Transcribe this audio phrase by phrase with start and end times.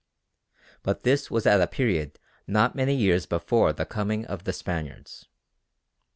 [0.81, 2.17] But this was at a period
[2.47, 5.27] not many years before the coming of the Spaniards.